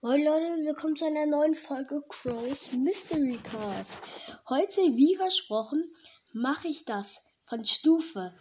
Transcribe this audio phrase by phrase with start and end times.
[0.00, 3.98] Moin Leute, willkommen zu einer neuen Folge Crows Mystery Cast.
[4.48, 5.92] Heute, wie versprochen,
[6.32, 8.32] mache ich das von Stufe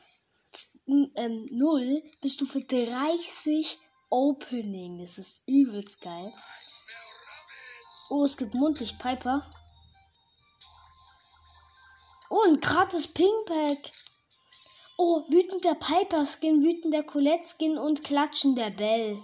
[0.85, 3.79] ähm, 0 bis Stufe 30
[4.11, 4.99] Opening.
[4.99, 6.31] Das ist übelst geil.
[8.11, 9.49] Oh, es gibt Mundlicht Piper.
[12.29, 13.91] Oh, ein gratis Pink Pack.
[14.95, 19.17] Oh, wütender Piper Skin, wütender Colette Skin und klatschen der Bell.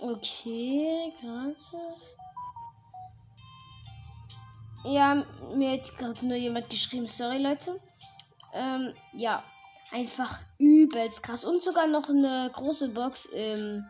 [0.00, 2.16] Okay, gratis.
[4.84, 7.06] Ja, mir hat gerade nur jemand geschrieben.
[7.06, 7.80] Sorry, Leute.
[8.52, 9.42] Ähm, ja.
[9.92, 11.44] Einfach übelst krass.
[11.44, 13.86] Und sogar noch eine große Box im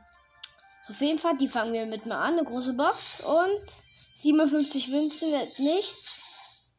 [0.86, 1.40] Trophäenfahrt.
[1.40, 2.34] Die fangen wir mit mal an.
[2.34, 3.20] Eine große Box.
[3.20, 3.62] Und
[4.16, 6.20] 57 Münzen wird nichts.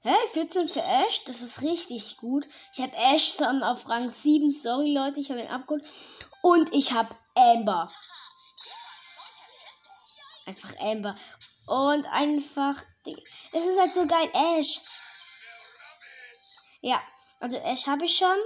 [0.01, 0.13] Hä?
[0.33, 1.23] 14 für Ash?
[1.25, 2.47] Das ist richtig gut.
[2.73, 4.51] Ich habe Ash dann auf Rang 7.
[4.51, 5.19] Sorry, Leute.
[5.19, 5.83] Ich habe ihn abgeholt.
[6.41, 7.91] Und ich habe Amber.
[10.45, 11.15] Einfach Amber.
[11.67, 12.83] Und einfach.
[13.51, 14.29] Es ist halt so geil.
[14.33, 14.81] Ash.
[16.81, 17.01] Ja,
[17.39, 18.37] also Ash habe ich schon.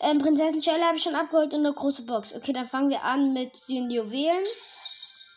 [0.00, 2.34] Ähm, Prinzessin Shelley habe ich schon abgeholt und eine große Box.
[2.34, 4.44] Okay, dann fangen wir an mit den Juwelen.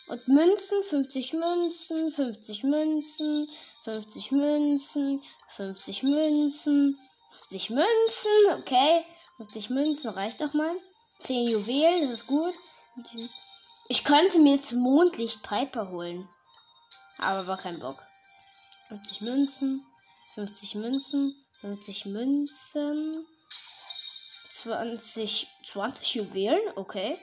[0.07, 3.47] Und Münzen, 50 Münzen, 50 Münzen,
[3.83, 6.99] 50 Münzen, 50 Münzen,
[7.39, 9.05] 50 Münzen, okay.
[9.37, 10.75] 50 Münzen reicht doch mal.
[11.19, 12.53] 10 Juwelen, das ist gut.
[13.89, 16.27] Ich könnte mir jetzt Mondlicht Piper holen.
[17.19, 18.05] Aber war kein Bock.
[18.89, 19.85] 50 Münzen,
[20.35, 23.25] 50 Münzen, 50 Münzen,
[24.51, 27.17] 20, 20 Juwelen, okay.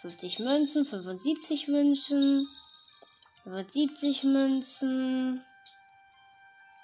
[0.00, 2.48] 50 Münzen, 75 Münzen,
[3.44, 5.44] 75 Münzen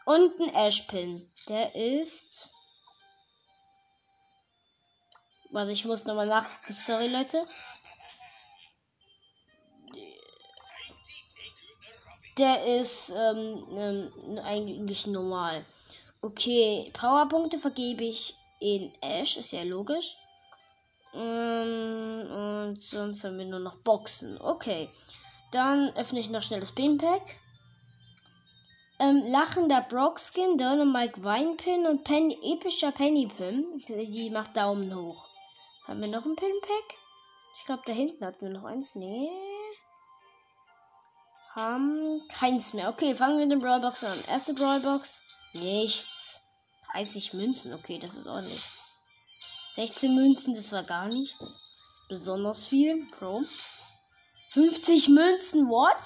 [0.04, 1.30] und ein Ashpin.
[1.48, 2.50] Der ist.
[5.50, 6.46] Warte, ich muss nochmal nach.
[6.68, 7.46] Sorry, Leute.
[12.38, 15.64] Der ist ähm, ähm, eigentlich normal.
[16.22, 20.16] Okay, Powerpunkte vergebe ich in Ash, ist ja logisch.
[21.14, 24.40] Ähm, und sonst haben wir nur noch Boxen.
[24.40, 24.88] Okay.
[25.50, 27.22] Dann öffne ich noch schnell das Pinpack.
[29.00, 33.82] Ähm, lachender Brockskin, Dynamite Weinpin und Pen epischer Pennypin.
[33.88, 35.26] Die macht Daumen hoch.
[35.88, 36.98] Haben wir noch ein Pinpack?
[37.58, 38.94] Ich glaube, da hinten hatten wir noch eins.
[38.94, 39.49] Nee
[41.54, 42.88] haben keins mehr.
[42.88, 44.18] Okay, fangen wir mit den Brawlbox an.
[44.28, 45.20] Erste Brawlbox.
[45.54, 46.42] Nichts.
[46.92, 47.74] 30 Münzen.
[47.74, 48.62] Okay, das ist ordentlich.
[49.72, 51.60] 16 Münzen, das war gar nichts.
[52.08, 53.06] Besonders viel.
[53.06, 53.42] Pro.
[54.50, 55.68] 50 Münzen.
[55.68, 55.96] What?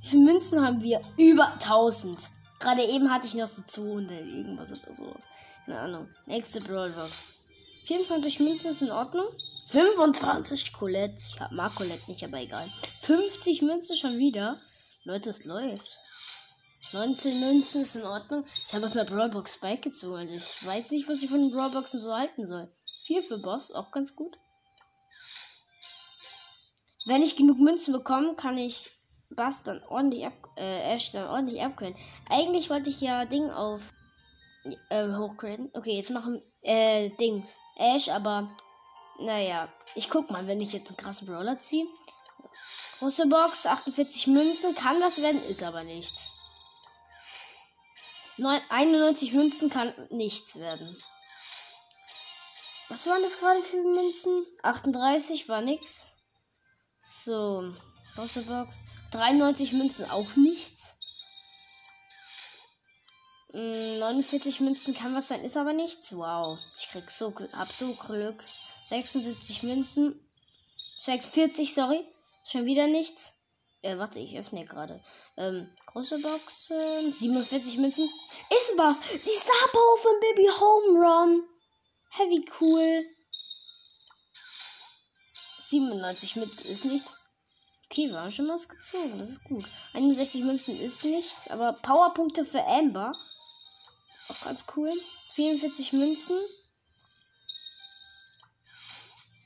[0.00, 1.00] Wie viele Münzen haben wir?
[1.16, 2.28] Über 1000.
[2.58, 5.24] Gerade eben hatte ich noch so 200 irgendwas oder sowas.
[5.66, 6.08] Keine Ahnung.
[6.26, 7.26] Nächste Brawlbox.
[7.86, 9.26] 24 Münzen ist in Ordnung.
[9.68, 11.16] 25 Colette.
[11.16, 12.66] Ich mag Colette nicht, aber egal.
[13.02, 14.58] 50 Münzen schon wieder.
[15.04, 16.00] Leute, es läuft.
[16.92, 18.44] 19 Münzen ist in Ordnung.
[18.66, 20.16] Ich habe aus einer Brawlbox Spike gezogen.
[20.16, 22.72] Also ich weiß nicht, was ich von den Brawlboxen so halten soll.
[23.04, 24.38] 4 für Boss, auch ganz gut.
[27.04, 28.90] Wenn ich genug Münzen bekomme, kann ich
[29.30, 31.96] Bass dann ordentlich ab, äh, Ash dann ordentlich upgraden.
[32.30, 33.92] Eigentlich wollte ich ja Ding auf
[34.88, 35.70] äh, hochgraden.
[35.74, 37.58] Okay, jetzt machen äh, Dings.
[37.76, 38.50] Ash, aber
[39.18, 41.86] naja, ich guck mal, wenn ich jetzt einen krassen Brawler ziehe.
[42.98, 46.34] Große Box, 48 Münzen, kann was werden, ist aber nichts.
[48.68, 50.96] 91 Münzen kann nichts werden.
[52.88, 54.46] Was waren das gerade für Münzen?
[54.62, 56.06] 38 war nix.
[57.00, 57.74] So,
[58.14, 58.84] große Box.
[59.12, 60.94] 93 Münzen auch nichts.
[63.52, 66.14] 49 hm, Münzen kann was sein, ist aber nichts.
[66.16, 68.44] Wow, ich krieg so, hab so Glück.
[68.88, 70.18] 76 Münzen.
[71.00, 72.02] 46, sorry.
[72.46, 73.42] Schon wieder nichts.
[73.82, 75.04] Äh, warte, ich öffne gerade.
[75.36, 77.12] Ähm, große Boxen.
[77.12, 78.08] 47 Münzen.
[78.48, 79.00] Ist was.
[79.00, 81.42] Die Star Power von Baby Home Run.
[82.10, 83.04] Heavy cool.
[85.60, 87.18] 97 Münzen ist nichts.
[87.84, 89.18] Okay, wir haben schon was gezogen.
[89.18, 89.66] Das ist gut.
[89.92, 91.48] 61 Münzen ist nichts.
[91.48, 93.12] Aber Powerpunkte für Amber.
[94.28, 94.92] Auch ganz cool.
[95.34, 96.38] 44 Münzen.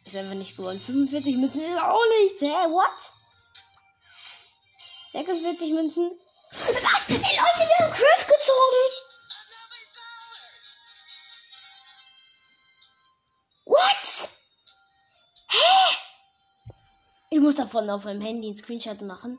[0.05, 0.81] Ist einfach nicht geworden.
[0.81, 2.41] 45 Münzen ist auch nichts.
[2.41, 2.47] Hä?
[2.47, 3.13] What?
[5.13, 6.11] 46 Münzen.
[6.51, 7.09] Was?
[7.09, 8.93] Ey, Leute, wir haben Griff gezogen.
[13.65, 14.29] What?
[15.49, 15.97] Hä?
[17.31, 19.39] Ich muss davon auf meinem Handy einen Screenshot machen.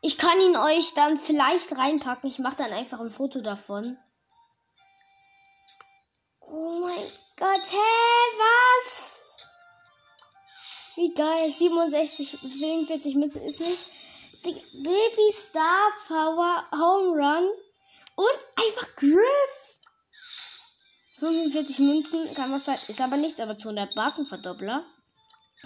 [0.00, 2.28] Ich kann ihn euch dann vielleicht reinpacken.
[2.28, 3.96] Ich mache dann einfach ein Foto davon.
[6.40, 7.76] Oh mein Gott, hä?
[8.38, 9.11] Was?
[10.96, 11.52] Wie geil.
[11.56, 13.78] 67, 44 Münzen ist nicht.
[14.44, 17.50] Die Baby Star Power Home Run
[18.16, 19.78] und einfach Griff.
[21.20, 24.84] 45 Münzen kann was sein, ist aber nichts, aber 200 Markenverdoppler.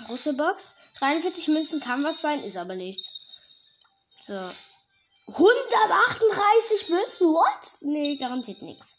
[0.07, 0.75] Große Box.
[0.99, 3.15] 43 Münzen kann was sein, ist aber nichts.
[4.23, 4.35] So.
[5.29, 7.27] 138 Münzen?
[7.29, 7.81] What?
[7.81, 8.99] Nee, garantiert nichts.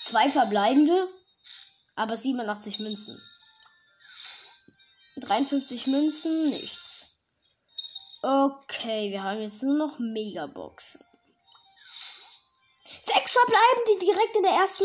[0.00, 1.08] Zwei verbleibende,
[1.94, 3.20] aber 87 Münzen.
[5.16, 7.18] 53 Münzen, nichts.
[8.22, 11.04] Okay, wir haben jetzt nur noch Megaboxen.
[13.00, 14.84] Sechs verbleiben die direkt in der ersten.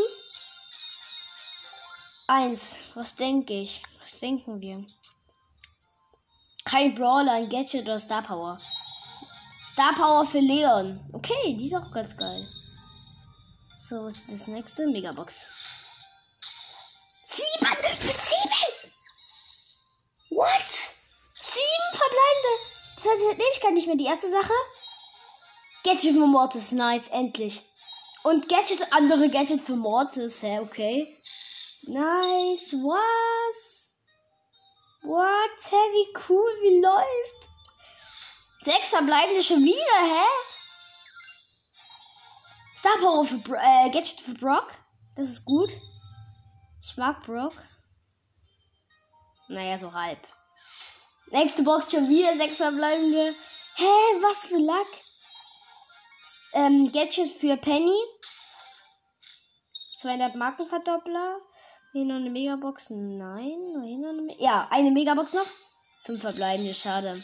[2.28, 2.76] Eins.
[2.96, 3.84] Was denke ich?
[4.02, 4.86] Was denken wir?
[6.66, 8.58] Kein Brawler, ein Gadget oder Star Power.
[9.72, 11.00] Star Power für Leon.
[11.14, 12.46] Okay, die ist auch ganz geil.
[13.78, 14.88] So, was ist das nächste?
[14.88, 15.48] Megabox.
[20.38, 20.70] What?
[21.34, 22.54] Sieben verbleibende.
[22.96, 23.96] Das heißt, ich Ewigkeit nicht mehr.
[23.96, 24.54] Die erste Sache.
[25.84, 26.72] Gadget für Mortis.
[26.74, 27.64] Nice, endlich.
[28.22, 30.44] Und Gadget, andere Gadget für Mortis.
[30.44, 31.18] Hä, okay.
[31.88, 32.74] Nice.
[32.74, 33.94] Was?
[35.02, 35.72] What?
[35.72, 37.50] Hä, wie cool, wie läuft?
[38.62, 40.28] Sechs verbleibende schon wieder, hä?
[42.76, 44.72] Star Power für äh, Gadget für Brock.
[45.16, 45.72] Das ist gut.
[46.84, 47.56] Ich mag Brock.
[49.48, 50.20] Naja, so halb.
[51.32, 53.34] Nächste Box schon wieder sechs verbleibende.
[53.76, 54.88] Hä, was für Lack?
[56.54, 57.98] Ähm, Gadget für Penny.
[59.98, 61.40] 200 Markenverdoppler.
[61.92, 62.90] Hier noch eine Megabox.
[62.90, 65.48] Nein, hier noch eine Me Ja, eine Megabox noch.
[66.04, 67.24] Fünf verbleibende, schade.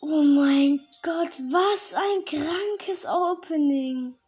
[0.00, 4.18] Oh mein Gott, was ein krankes Opening.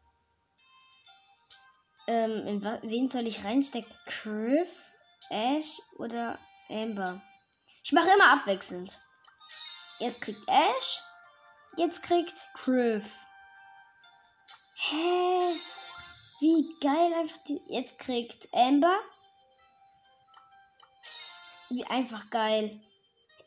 [2.06, 3.92] Ähm, in wen soll ich reinstecken?
[4.06, 4.95] Criff,
[5.30, 6.38] Ash oder
[6.68, 7.20] Amber?
[7.84, 8.98] Ich mache immer abwechselnd.
[10.00, 11.00] Erst kriegt Ash,
[11.76, 13.20] jetzt kriegt Criff.
[14.74, 15.56] Hä?
[16.40, 17.60] Wie geil einfach die.
[17.68, 18.98] Jetzt kriegt Amber.
[21.70, 22.80] Wie einfach geil.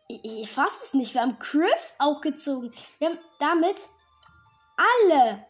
[0.07, 1.13] Ich, ich fasse es nicht.
[1.13, 2.73] Wir haben Griff auch gezogen.
[2.97, 3.77] Wir haben damit
[4.75, 5.45] alle.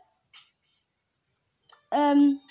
[1.91, 2.41] Ähm.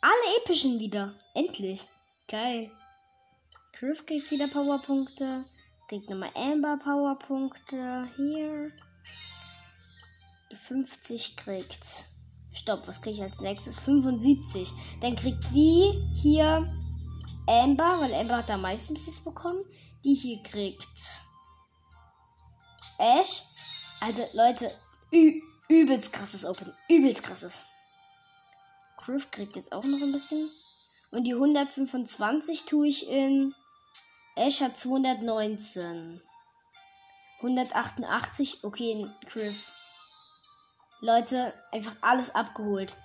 [0.00, 1.14] Alle epischen wieder.
[1.34, 1.86] Endlich.
[2.28, 2.70] Geil.
[3.72, 5.44] Griff kriegt wieder Powerpunkte.
[5.88, 8.08] Kriegt nochmal Amber Powerpunkte.
[8.16, 8.72] Hier.
[10.52, 12.06] 50 kriegt.
[12.52, 13.78] Stopp, was kriege ich als nächstes?
[13.80, 14.70] 75.
[15.00, 16.72] Dann kriegt die hier
[17.46, 19.64] Amber, weil Amber hat am meisten bis jetzt bekommen.
[20.04, 21.22] Die hier kriegt
[22.98, 23.42] Ash.
[24.00, 24.70] Also Leute,
[25.68, 26.72] übelst krasses Open.
[26.88, 27.64] Übelst krasses.
[28.96, 30.48] Griff kriegt jetzt auch noch ein bisschen.
[31.12, 33.54] Und die 125 tue ich in.
[34.34, 36.22] Ash hat 219.
[37.38, 38.64] 188.
[38.64, 39.70] Okay, in Griff.
[41.00, 42.96] Leute, einfach alles abgeholt.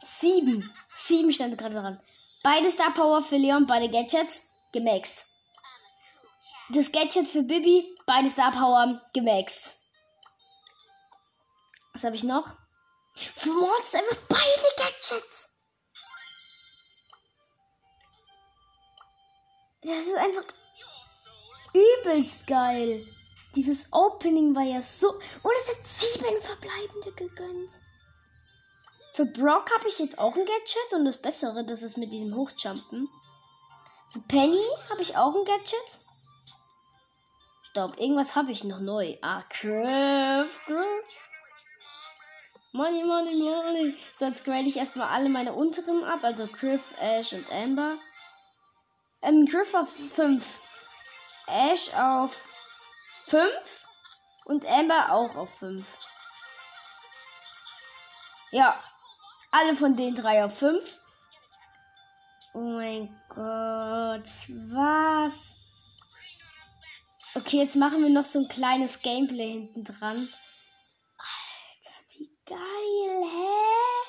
[0.00, 0.72] Sieben.
[0.94, 2.00] Sieben stand gerade dran.
[2.44, 5.32] Beide Star Power für Leon, beide Gadgets gemaxt.
[6.68, 9.80] Das Gadget für Bibi, beide Star Power gemaxt.
[11.94, 12.54] Was habe ich noch?
[13.34, 15.47] Für Mords einfach beide Gadgets.
[19.82, 20.44] Das ist einfach
[21.72, 23.06] übelst geil.
[23.54, 25.10] Dieses Opening war ja so.
[25.10, 27.70] Und es hat sieben verbleibende gegönnt.
[29.12, 32.34] Für Brock habe ich jetzt auch ein Gadget und das Bessere, das ist mit diesem
[32.36, 33.08] Hochjumpen.
[34.12, 36.00] Für Penny habe ich auch ein Gadget.
[37.62, 39.16] Stopp, irgendwas habe ich noch neu.
[39.22, 41.16] Ah, Craft, Craft.
[42.72, 43.94] Money, money, money.
[44.16, 46.20] So, jetzt grade ich erstmal alle meine unteren ab.
[46.22, 47.98] Also Griff, Ash und Amber.
[49.22, 50.60] Ähm, Griff auf 5.
[51.46, 52.40] Ash auf
[53.26, 53.86] 5
[54.44, 55.86] und Amber auch auf 5.
[58.50, 58.82] Ja,
[59.50, 61.00] alle von den drei auf 5.
[62.54, 64.28] Oh mein Gott,
[64.72, 65.56] was?
[67.34, 70.32] Okay, jetzt machen wir noch so ein kleines Gameplay hinten dran.
[71.18, 74.08] Alter, wie geil, hä?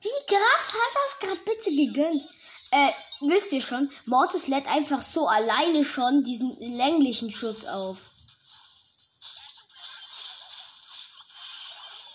[0.00, 2.22] Wie krass hat das gerade bitte gegönnt?
[2.70, 8.10] Äh, wisst ihr schon, Mortis lädt einfach so alleine schon diesen länglichen Schuss auf.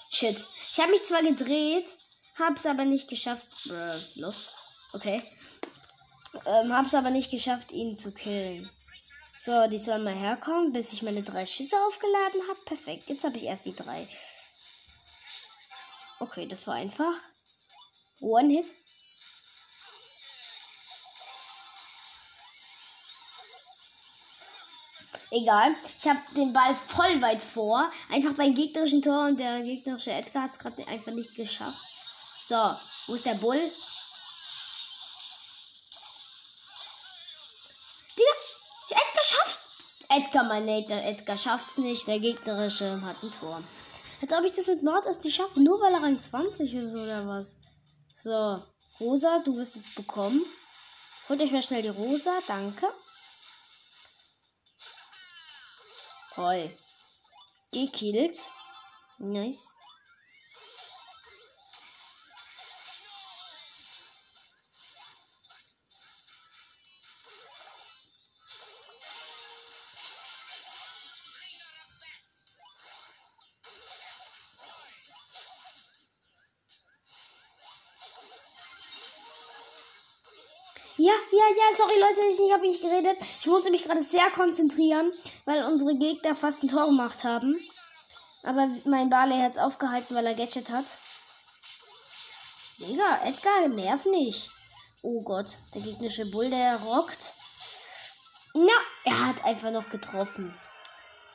[0.10, 0.48] Shit.
[0.72, 1.90] Ich habe mich zwar gedreht,
[2.38, 3.48] hab's aber nicht geschafft.
[3.66, 4.52] Bruh, Lust.
[4.94, 5.24] Okay.
[6.46, 8.70] Ähm, hab's aber nicht geschafft, ihn zu killen.
[9.36, 12.60] So, die sollen mal herkommen, bis ich meine drei Schüsse aufgeladen habe.
[12.66, 13.10] Perfekt.
[13.10, 14.08] Jetzt habe ich erst die drei.
[16.20, 17.16] Okay, das war einfach.
[18.22, 18.74] One Hit.
[25.34, 25.76] Egal.
[25.98, 27.90] Ich habe den Ball voll weit vor.
[28.12, 31.84] Einfach beim gegnerischen Tor und der gegnerische Edgar hat es gerade einfach nicht geschafft.
[32.40, 32.76] So,
[33.08, 33.72] wo ist der Bull?
[38.16, 39.60] Digga, Edgar schafft.
[40.10, 42.08] Edgar, mein Nate, Edgar schafft's nicht.
[42.08, 43.64] Der gegnerische hat ein Tor.
[44.22, 47.28] Als ob ich das mit Mortis nicht schaffe, nur weil er Rang 20 ist oder
[47.28, 47.58] was.
[48.14, 48.62] So,
[49.00, 50.46] Rosa, du wirst jetzt bekommen.
[51.28, 52.94] Holt euch mal schnell die Rosa, danke.
[56.44, 56.72] Toll.
[57.72, 58.36] Gekillt.
[59.18, 59.72] Nice.
[81.04, 83.18] Ja, ja, ja, sorry Leute, ich habe nicht geredet.
[83.42, 85.12] Ich musste mich gerade sehr konzentrieren,
[85.44, 87.60] weil unsere Gegner fast ein Tor gemacht haben.
[88.42, 90.86] Aber mein Barley hat es aufgehalten, weil er Gadget hat.
[92.78, 94.50] Digga, Edgar, nerv nicht.
[95.02, 97.34] Oh Gott, der gegnerische Bull, der rockt.
[98.54, 98.72] Na,
[99.04, 100.58] er hat einfach noch getroffen.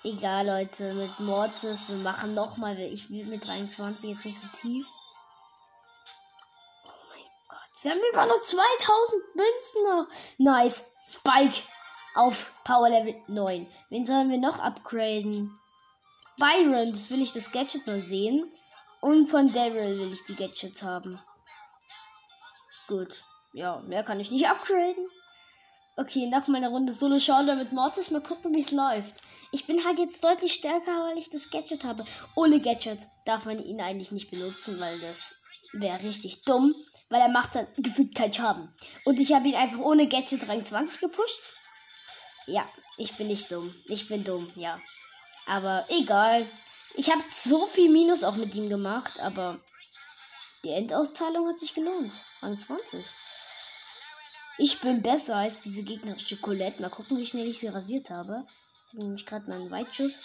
[0.02, 2.80] Egal, Leute, mit Mortis, wir machen nochmal.
[2.80, 4.86] Ich will mit 23 jetzt nicht so tief.
[7.82, 10.08] Wir haben über noch 2000 Münzen noch.
[10.38, 10.96] Nice.
[11.06, 11.62] Spike
[12.14, 13.68] auf Power Level 9.
[13.90, 15.56] Wen sollen wir noch upgraden?
[16.38, 18.52] Byron, das will ich das Gadget mal sehen.
[19.00, 21.20] Und von Daryl will ich die Gadgets haben.
[22.88, 23.22] Gut.
[23.52, 25.08] Ja, mehr kann ich nicht upgraden.
[25.96, 28.10] Okay, nach meiner Runde Solo Showdown mit Mortis.
[28.10, 29.14] Mal gucken, wie es läuft.
[29.52, 32.04] Ich bin halt jetzt deutlich stärker, weil ich das Gadget habe.
[32.34, 35.42] Ohne Gadget darf man ihn eigentlich nicht benutzen, weil das
[35.72, 36.74] wäre richtig dumm
[37.08, 38.72] weil er macht dann gefühlt keinen Schaden.
[39.04, 41.50] Und ich habe ihn einfach ohne Gadget Rang 20 gepusht.
[42.46, 43.74] Ja, ich bin nicht dumm.
[43.86, 44.80] Ich bin dumm, ja.
[45.46, 46.46] Aber egal.
[46.94, 49.60] Ich habe so viel Minus auch mit ihm gemacht, aber
[50.64, 52.12] die Endauszahlung hat sich gelohnt.
[52.42, 53.06] Rang 20.
[54.58, 56.82] Ich bin besser als diese gegnerische Colette.
[56.82, 58.44] Mal gucken, wie schnell ich sie rasiert habe.
[58.88, 60.20] Ich habe nämlich gerade meinen Weitschuss.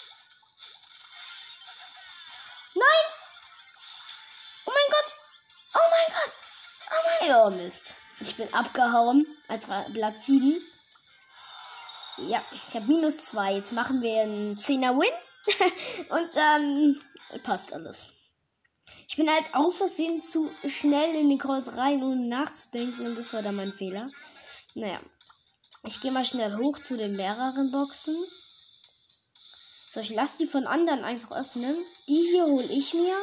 [7.25, 7.95] Oh Mist.
[8.19, 10.61] Ich bin abgehauen als Platz 7.
[12.17, 13.55] Ja, ich habe minus 2.
[13.55, 16.09] Jetzt machen wir einen 10er Win.
[16.09, 16.99] Und dann
[17.43, 18.07] passt alles.
[19.07, 23.05] Ich bin halt aus Versehen zu schnell in den Calls rein, ohne nachzudenken.
[23.05, 24.09] Und das war dann mein Fehler.
[24.73, 24.99] Naja.
[25.83, 28.17] Ich gehe mal schnell hoch zu den mehreren Boxen.
[29.89, 31.77] So, ich lasse die von anderen einfach öffnen.
[32.07, 33.15] Die hier hole ich mir.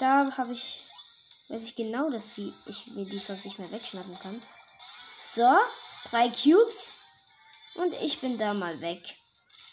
[0.00, 0.87] Da habe ich
[1.48, 4.42] weiß ich genau, dass die ich mir die sonst nicht mehr wegschnappen kann.
[5.22, 5.56] So,
[6.10, 6.98] drei Cubes.
[7.74, 9.02] Und ich bin da mal weg.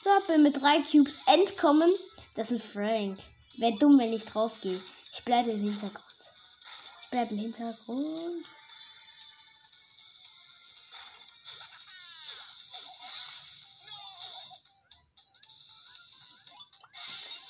[0.04, 1.92] So, bin mit drei Cubes entkommen.
[2.36, 3.20] Das ist ein Frank.
[3.58, 4.82] Wäre dumm, wenn ich drauf gehe.
[5.12, 6.04] Ich bleibe im Hintergrund.
[7.02, 8.46] Ich bleibe im Hintergrund.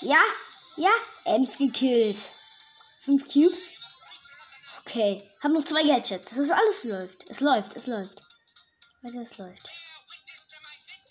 [0.01, 0.21] Ja,
[0.77, 0.91] ja,
[1.23, 2.19] Ems gekillt.
[2.99, 3.84] Fünf Cubes.
[4.87, 6.29] Okay, hab noch zwei Gadgets.
[6.29, 7.29] Das ist alles läuft.
[7.29, 8.21] Es läuft, es läuft.
[9.01, 9.71] Weiter, es läuft.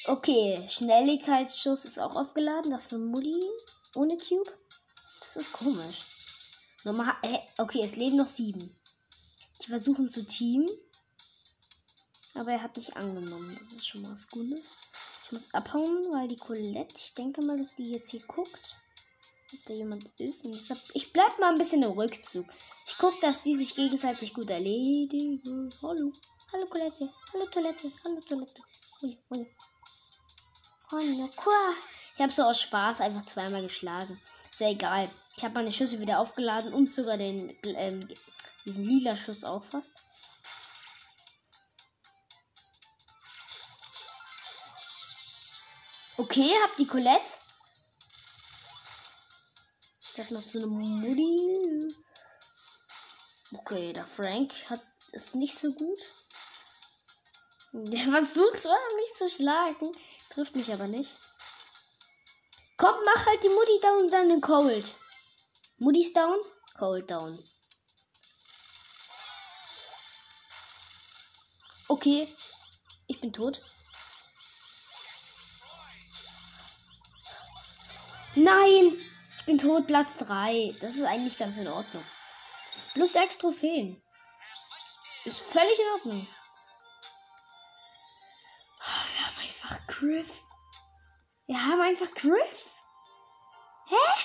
[0.07, 2.71] Okay, Schnelligkeitsschuss ist auch aufgeladen.
[2.71, 3.43] Das ist eine Mutti
[3.97, 4.51] ohne Cube.
[5.21, 6.03] Das ist komisch.
[6.85, 8.75] Normal, äh, okay, es leben noch sieben.
[9.63, 10.69] Die versuchen zu teamen.
[12.35, 13.57] Aber er hat nicht angenommen.
[13.59, 14.61] Das ist schon mal was Gutes.
[15.25, 18.77] Ich muss abhauen, weil die Colette, ich denke mal, dass die jetzt hier guckt
[19.67, 20.45] da jemand ist.
[20.45, 22.47] Und deshalb, ich bleib mal ein bisschen im Rückzug.
[22.87, 25.75] Ich gucke, dass die sich gegenseitig gut erledigen.
[25.83, 26.13] Hallo.
[26.53, 27.11] Hallo Toilette.
[27.33, 27.91] Hallo Toilette.
[28.05, 28.63] Hallo Toilette.
[29.03, 29.47] Ui, ui.
[32.15, 34.21] Ich habe so aus Spaß einfach zweimal geschlagen.
[34.51, 35.11] Ist ja egal.
[35.37, 38.09] Ich habe meine Schüsse wieder aufgeladen und sogar den ähm,
[38.65, 39.93] diesen lila Schuss auch fast.
[46.17, 47.44] Okay, hab die Colette.
[50.17, 51.95] Das noch so eine Mutti.
[53.53, 54.81] Okay, der Frank hat
[55.13, 55.99] es nicht so gut.
[57.73, 59.91] Der versucht zwar, mich zu schlagen,
[60.31, 61.17] trifft mich aber nicht.
[62.77, 64.95] Komm, mach halt die Mutti down und dann den Cold.
[65.79, 66.39] Mutti's down,
[66.79, 67.43] Cold down.
[71.89, 72.29] Okay,
[73.09, 73.61] ich bin tot.
[78.37, 79.04] Nein!
[79.45, 80.75] Ich bin tot, Platz 3.
[80.81, 82.03] Das ist eigentlich ganz in Ordnung.
[82.95, 84.03] Plus 6 Trophäen.
[85.27, 86.27] Ist völlig in Ordnung.
[88.81, 90.41] Oh, wir haben einfach Griff.
[91.47, 92.73] Wir haben einfach Griff.
[93.89, 94.25] Hä?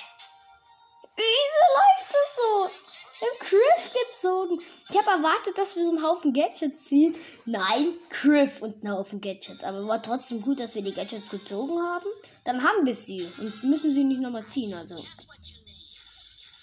[4.48, 4.62] Gezogen.
[4.88, 7.14] Ich habe erwartet, dass wir so einen Haufen Gadgets ziehen.
[7.44, 9.62] Nein, Griff und einen Haufen Gadgets.
[9.64, 12.06] Aber war trotzdem gut, dass wir die Gadgets gezogen haben.
[12.44, 14.74] Dann haben wir sie und müssen sie nicht nochmal ziehen.
[14.74, 14.94] Also.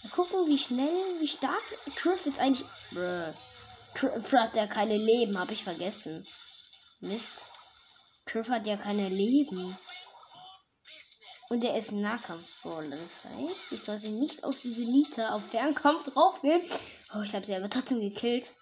[0.03, 1.63] Mal gucken, wie schnell, wie stark
[1.95, 2.65] Griff jetzt eigentlich.
[2.91, 3.33] Bruh.
[3.93, 6.25] Griff hat ja keine Leben, habe ich vergessen.
[6.99, 7.47] Mist.
[8.25, 9.77] Griff hat ja keine Leben.
[11.49, 12.97] Und er ist ein Nahkampf-Brawler.
[12.97, 16.61] Das heißt, ich sollte nicht auf diese Nita auf Fernkampf draufgehen.
[17.15, 18.53] Oh, ich habe sie aber trotzdem gekillt.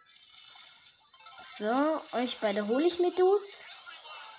[1.42, 3.66] So, euch beide hole ich mit Dudes.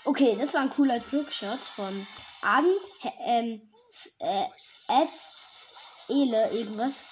[0.05, 2.07] Okay, das war ein cooler Trickshot von
[2.41, 2.77] Aden,
[3.25, 3.73] ähm,
[4.21, 4.45] äh,
[4.89, 5.11] Ed,
[6.09, 7.03] Ele, irgendwas.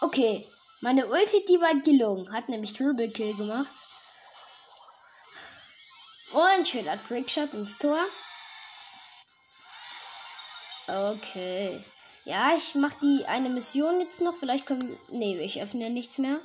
[0.00, 0.48] Okay,
[0.80, 2.32] meine Ulti, die war gelungen.
[2.32, 3.72] Hat nämlich Triple Kill gemacht.
[6.32, 8.04] Und schöner Trickshot ins Tor.
[10.88, 11.84] Okay.
[12.24, 14.34] Ja, ich mache die eine Mission jetzt noch.
[14.34, 14.98] Vielleicht können.
[15.10, 16.40] Nee, ich öffne nichts mehr.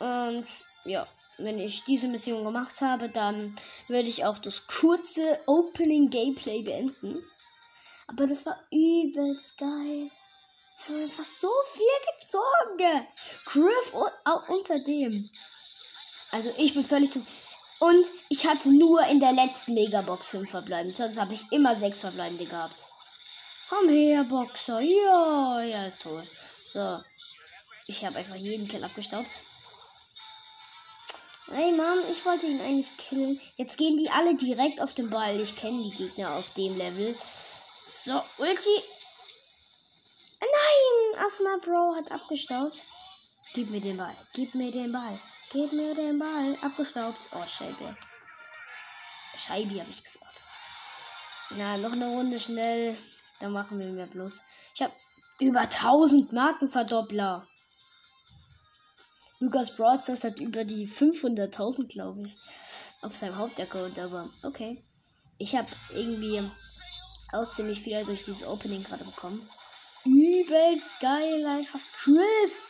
[0.00, 0.46] Und
[0.84, 1.06] ja,
[1.38, 3.56] wenn ich diese Mission gemacht habe, dann
[3.88, 7.24] werde ich auch das kurze Opening Gameplay beenden.
[8.06, 10.10] Aber das war übelst geil.
[10.80, 11.86] Ich habe einfach so viel
[12.20, 13.06] gezogen.
[13.44, 13.94] Griff
[14.48, 15.28] unter dem.
[16.30, 17.10] Also ich bin völlig.
[17.80, 20.96] Und ich hatte nur in der letzten Megabox 5 verbleibende.
[20.96, 22.86] Sonst habe ich immer 6 verbleibende gehabt.
[23.68, 24.80] Komm her, Boxer.
[24.80, 26.26] Ja, ja, ist toll.
[26.64, 27.00] So.
[27.86, 29.40] Ich habe einfach jeden Kill abgestaubt.
[31.50, 33.40] Ey, Mann, ich wollte ihn eigentlich killen.
[33.56, 35.40] Jetzt gehen die alle direkt auf den Ball.
[35.40, 37.16] Ich kenne die Gegner auf dem Level.
[37.86, 38.82] So, Ulti.
[40.40, 42.82] Nein, Asma Bro hat abgestaubt.
[43.54, 44.14] Gib mir den Ball.
[44.34, 45.18] Gib mir den Ball.
[45.52, 46.56] Gib mir den Ball.
[46.62, 47.28] Abgestaubt.
[47.32, 47.96] Oh, Scheibe.
[49.36, 50.42] Scheibe, habe ich gesagt.
[51.50, 52.96] Na, noch eine Runde schnell.
[53.40, 54.42] Dann machen wir mehr bloß.
[54.74, 54.92] Ich habe
[55.40, 57.46] über 1000 Markenverdoppler.
[59.40, 62.36] Lukas Broadstars hat über die 500.000, glaube ich,
[63.02, 63.98] auf seinem Hauptaccount.
[63.98, 64.84] Aber okay.
[65.38, 66.50] Ich habe irgendwie
[67.32, 69.48] auch ziemlich viel durch dieses Opening gerade bekommen.
[70.04, 72.67] Übelst geil, einfach Griff.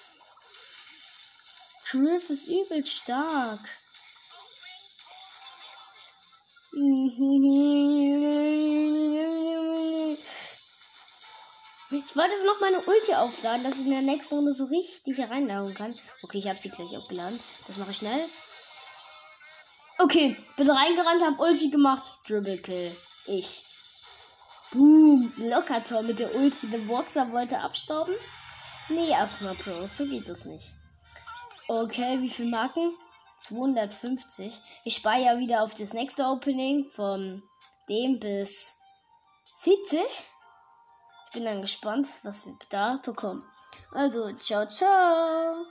[1.90, 3.60] Griff ist übel stark.
[11.90, 15.74] Ich wollte noch meine Ulti aufladen, dass ich in der nächsten Runde so richtig reinlaufen
[15.74, 15.94] kann.
[16.22, 17.40] Okay, ich habe sie gleich aufgeladen.
[17.66, 18.22] Das mache ich schnell.
[19.98, 22.12] Okay, bin reingerannt, hab Ulti gemacht.
[22.26, 22.94] Dribble Kill.
[23.24, 23.64] Ich.
[24.72, 25.32] Boom.
[25.38, 26.68] Lockertor mit der Ulti.
[26.68, 28.14] Der Boxer wollte abstauben.
[28.90, 29.88] Nee, erstmal Pro.
[29.88, 30.77] So geht das nicht.
[31.70, 32.96] Okay, wie viele Marken?
[33.40, 34.58] 250.
[34.84, 37.42] Ich spare ja wieder auf das nächste Opening von
[37.90, 38.80] dem bis
[39.54, 40.00] 70.
[41.26, 43.44] Ich bin dann gespannt, was wir da bekommen.
[43.92, 45.66] Also, ciao, ciao.